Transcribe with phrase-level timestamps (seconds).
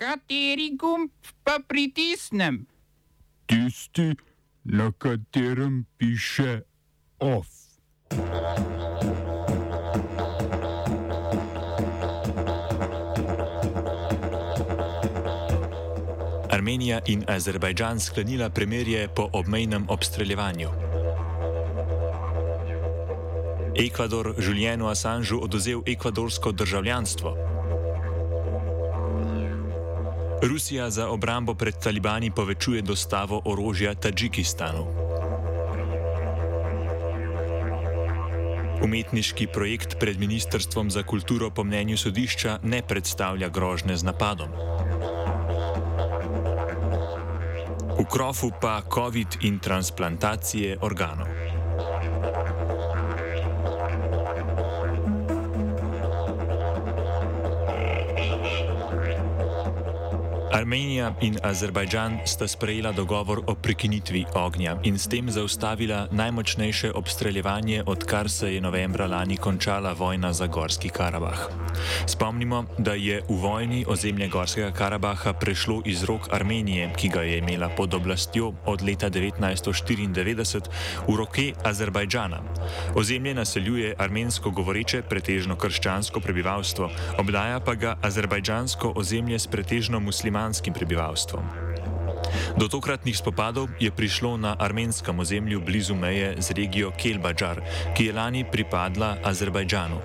[0.00, 1.10] Kateri gumb
[1.44, 2.64] pa pritisnem?
[3.46, 4.16] Tisti,
[4.64, 6.62] na katerem piše
[7.18, 7.48] OF.
[16.48, 20.68] Armenija in Azerbajdžan sklenila premirje po obmejnem obstreljevanju.
[23.76, 27.49] Ekvador Julienu Assangeu oduzel ekvadorsko državljanstvo.
[30.42, 34.86] Rusija za obrambo pred talibani povečuje dostavo orožja Tadžikistanu.
[38.84, 44.48] Umetniški projekt pred Ministrstvom za kulturo po mnenju sodišča ne predstavlja grožne z napadom.
[48.00, 51.49] V krofu pa COVID in transplantacije organov.
[60.70, 67.82] Armenija in Azerbajdžan sta sprejela dogovor o prekinitvi ognja in s tem zaustavila najmočnejše obstreljevanje,
[67.86, 71.50] odkar se je novembra lani končala vojna za Gorski Karabah.
[72.06, 77.38] Spomnimo, da je v vojni ozemlje Gorskega Karabaha prešlo iz rok Armenije, ki ga je
[77.38, 80.70] imela pod oblastjo od leta 1994,
[81.08, 82.42] v roke Azerbajdžana.
[82.94, 90.59] Ozemlje naseljuje armensko govoreče, pretežno krščansko prebivalstvo, obdaja pa ga azerbajdžansko ozemlje s pretežno muslimanskim
[90.60, 91.79] slovenskim prebivalstvom.
[92.58, 97.60] Do tokratnih spopadov je prišlo na armenskem ozemlju blizu meje z regijo Kelbadžar,
[97.96, 100.00] ki je lani pripadla Azerbajdžanu.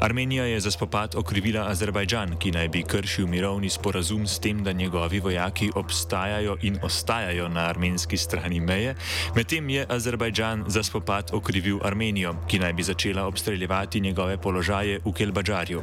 [0.00, 4.72] Armenija je za spopad okrivila Azerbajdžan, ki naj bi kršil mirovni sporazum s tem, da
[4.72, 8.94] njegovi vojaki obstajajo in ostajajo na armenski strani meje,
[9.36, 15.12] medtem je Azerbajdžan za spopad okrivil Armenijo, ki naj bi začela obstreljevati njegove položaje v
[15.12, 15.82] Kelbadžarju.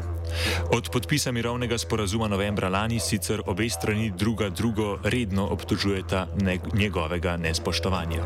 [0.72, 5.46] Od podpisa mirovnega sporazuma novembra lani sicer obe strani druga drugo redno
[5.82, 6.28] obtožujeta
[6.74, 8.22] njegovega nespoštovanja.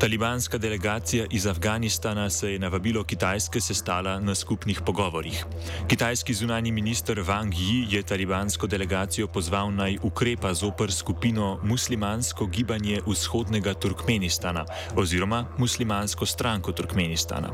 [0.00, 5.44] Talibanska delegacija iz Afganistana se je na vabilo Kitajske sestala na skupnih pogovorih.
[5.88, 13.00] Kitajski zunani minister Wang Yi je talibansko delegacijo pozval naj ukrepa zoper skupino Muslimansko gibanje
[13.06, 14.64] vzhodnega Turkmenistana
[14.96, 17.48] oziroma Muslimansko stranko Turkmenistana.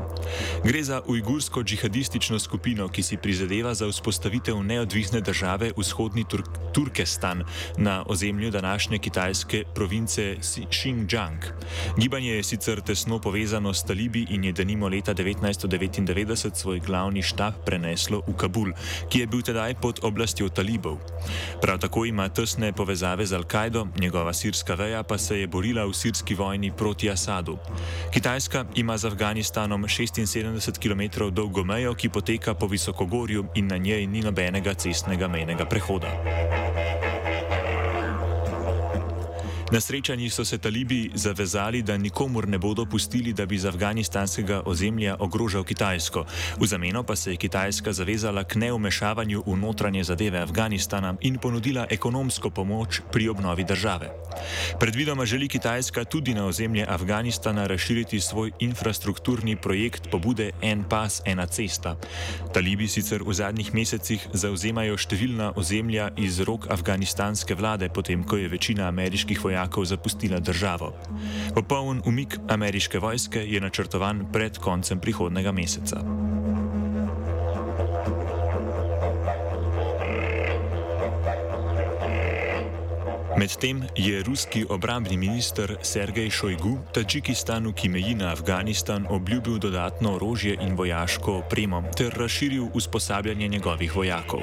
[0.63, 7.43] Gre za ujgursko džihadistično skupino, ki si prizadeva za vzpostavitev neodvisne države vzhodni Turk Turkestan
[7.77, 10.35] na ozemlju današnje kitajske province
[10.69, 11.41] Xinjiang.
[11.97, 17.53] Gibanje je sicer tesno povezano s talibi in je denimo leta 1999 svoj glavni štab
[17.65, 18.73] preneslo v Kabul,
[19.09, 20.99] ki je bil tedaj pod oblastjo talibov.
[21.61, 25.93] Prav tako ima tesne povezave z Al-Kaido, njegova sirska veja pa se je borila v
[25.93, 27.57] sirski vojni proti Asadu.
[28.13, 34.07] Kitajska ima z Afganistanom 76 km dolgo mejo, ki poteka po visokogorju in na njej
[34.07, 36.11] ni nobenega cestnega mejnega prehoda.
[39.71, 44.61] Na srečanji so se talibi zavezali, da nikomur ne bodo pustili, da bi z afganistanskega
[44.65, 46.25] ozemlja ogrožal Kitajsko.
[46.59, 51.87] V zameno pa se je Kitajska zavezala k neumešavanju v notranje zadeve Afganistana in ponudila
[51.89, 54.11] ekonomsko pomoč pri obnovi države.
[54.79, 61.47] Predvidoma želi Kitajska tudi na ozemlje Afganistana razširiti svoj infrastrukturni projekt pobude En pas, ena
[61.47, 61.95] cesta.
[62.53, 68.47] Talibi sicer v zadnjih mesecih zauzemajo številna ozemlja iz rok afganistanske vlade, potem ko je
[68.47, 70.91] večina ameriških vojakov vojakov zapustila državo.
[71.55, 76.24] Popoln umik ameriške vojske je načrtovan pred koncem prihodnega meseca.
[83.35, 90.55] Medtem je ruski obrambni minister Sergej Šojgu Tadžikistanu, ki meji na Afganistan, obljubil dodatno orožje
[90.61, 94.39] in vojaško opremo ter razširil usposabljanje njegovih vojakov.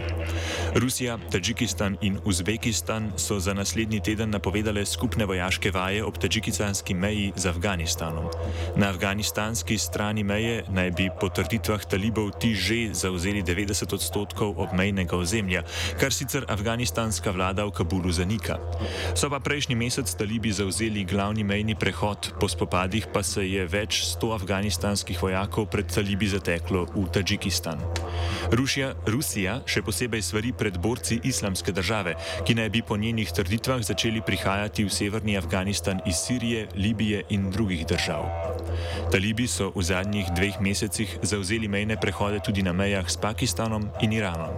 [0.75, 7.33] Rusija, Tadžikistan in Uzbekistan so za naslednji teden napovedale skupne vojaške vaje ob tadžikistanski meji
[7.37, 8.29] z Afganistanom.
[8.77, 15.17] Na afganistanski strani meje naj bi po trditvah talibov ti že zauzeli 90 odstotkov obmejnega
[15.17, 15.62] ozemlja,
[16.00, 18.61] kar sicer afganistanska vlada v Kabulu zanika.
[19.14, 24.02] So pa prejšnji mesec talibi zauzeli glavni mejni prehod, po spopadih pa se je več
[24.06, 27.81] sto afganistanskih vojakov pred talibi zateklo v Tadžikistan.
[28.52, 33.84] Rusija, Rusija še posebej svari pred borci islamske države, ki naj bi po njenih trditvah
[33.84, 38.28] začeli prihajati v severni Afganistan iz Sirije, Libije in drugih držav.
[39.12, 44.12] Talibi so v zadnjih dveh mesecih zauzeli mejne prehode tudi na mejah s Pakistanom in
[44.12, 44.55] Iranom.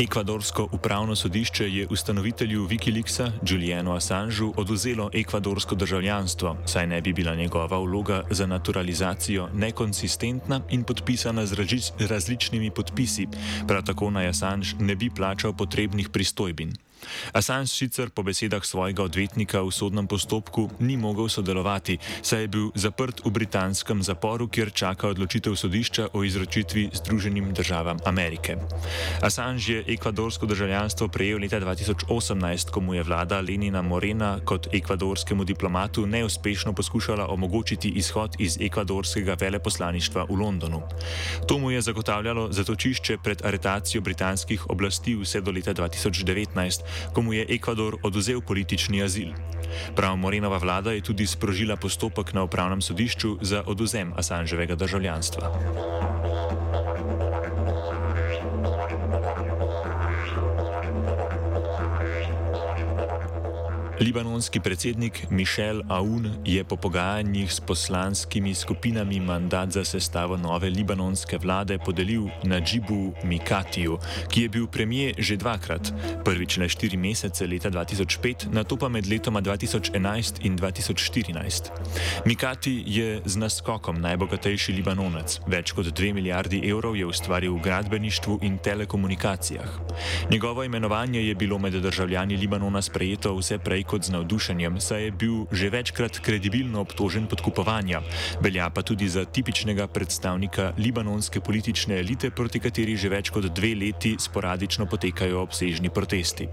[0.00, 7.34] Ekvadorsko upravno sodišče je ustanovitelju Wikileaksa Julianu Assangeu oduzelo ekvadorsko državljanstvo, saj ne bi bila
[7.34, 11.56] njegova vloga za naturalizacijo nekonsistentna in podpisana z
[12.08, 13.26] različnimi podpisi,
[13.68, 16.72] prav tako naj Assange ne bi plačal potrebnih pristojbin.
[17.32, 22.66] Assange sicer po besedah svojega odvetnika v sodnem postopku ni mogel sodelovati, saj je bil
[22.74, 28.56] zaprt v britanskem zaporu, kjer čaka odločitev sodišča o izročitvi Združenim državam Amerike.
[29.22, 35.44] Assange je ekvadorsko državljanstvo prejel leta 2018, ko mu je vlada Lenina Morena kot ekvadorskemu
[35.44, 40.82] diplomatu neuspešno poskušala omogočiti izhod iz ekvadorskega veleposlaništva v Londonu.
[41.48, 47.32] To mu je zagotavljalo zatočišče pred aretacijo britanskih oblasti vse do leta 2019 ko mu
[47.32, 49.32] je Ekvador oduzel politični azil.
[49.96, 56.19] Prav Morenova vlada je tudi sprožila postopek na upravnem sodišču za oduzem Assanževega državljanstva.
[64.00, 71.38] Libanonski predsednik Mišel Aoun je po pogajanjih s poslanskimi skupinami mandat za sestavo nove libanonske
[71.38, 73.98] vlade podelil Najibu Mikatiju,
[74.32, 75.92] ki je bil premijer že dvakrat,
[76.24, 81.68] prvič le štiri mesece leta 2005, na to pa med letoma 2011 in 2014.
[82.24, 88.38] Mikati je z naskokom najbogatejši libanonec, več kot dve milijardi evrov je ustvaril v gradbeništvu
[88.48, 89.68] in telekomunikacijah.
[90.30, 95.10] Njegovo imenovanje je bilo med državljani Libanona sprejeto vse prej kot z navdušenjem, saj je
[95.10, 98.02] bil že večkrat kredibilno obtožen podkupovanja.
[98.38, 103.74] Velja pa tudi za tipičnega predstavnika libanonske politične elite, proti kateri že več kot dve
[103.74, 106.46] leti sporadično potekajo obsežni protesti.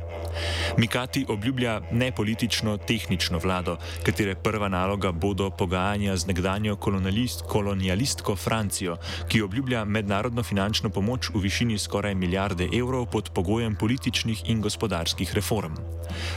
[0.78, 8.98] Mikati obljublja nepolitično tehnično vlado, katere prva naloga bodo pogajanja z nekdanjo kolonialist, kolonialistko Francijo,
[9.30, 15.36] ki obljublja mednarodno finančno pomoč v višini skoraj milijarde evrov pod pogojem političnih in gospodarskih
[15.36, 15.78] reform.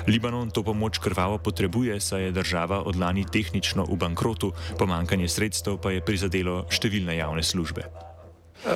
[0.08, 5.78] Libanon to pomoč krvavo potrebuje, saj je država od lani tehnično v bankrotu, pomankanje sredstev
[5.78, 7.86] pa je prizadelo številne javne službe.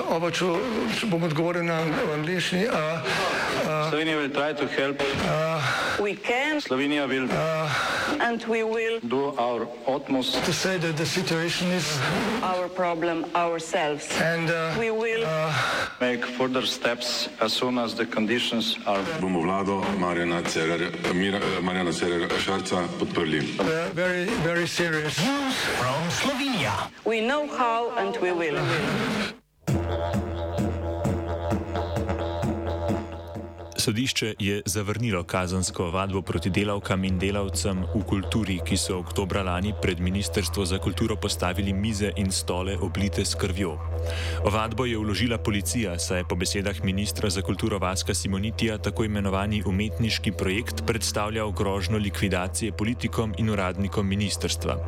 [0.08, 0.48] Oba, če
[1.10, 1.82] bom odgovoril na
[2.14, 2.64] angliški.
[3.90, 6.60] Slovenija bo poskušala pomagati.
[6.64, 11.70] Slovenija bo naredila svoj utmost, da bo rekla, da je situacija
[12.40, 14.00] naš problem, sami.
[14.34, 14.46] In
[14.76, 15.26] bomo naredili
[16.00, 19.02] nadaljnje korake, as soon as the conditions are.
[19.20, 20.42] Bomo vlado Marjana
[21.92, 23.40] Cererera Šarca podprli.
[23.94, 25.18] Very, very serious.
[25.18, 26.72] News from Slovenia.
[27.04, 28.58] We know how and we will.
[33.84, 39.74] Sodišče je zavrnilo kazansko vadbo proti delavkam in delavcem v kulturi, ki so oktobra lani
[39.82, 43.74] pred Ministrstvo za kulturo postavili mize in stole oblite s krvjo.
[44.44, 49.62] Ovadbo je vložila policija, saj je po besedah ministra za kulturo Vaska Simonitija tako imenovani
[49.66, 54.78] umetniški projekt predstavljal grožno likvidacije politikom in uradnikom ministrstva.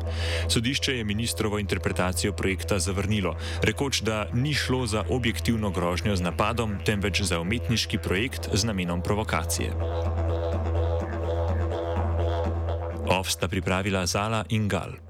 [0.49, 6.77] Sodišče je ministrovo interpretacijo projekta zavrnilo, rekoč, da ni šlo za objektivno grožnjo z napadom,
[6.85, 9.71] temveč za umetniški projekt z namenom namenom provokacije.
[13.19, 15.06] Ovsta pripravila Zala in Gal.